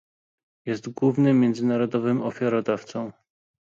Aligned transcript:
Jest 0.65 0.89
głównym 0.89 1.39
międzynarodowym 1.39 2.21
ofiarodawcą 2.21 3.11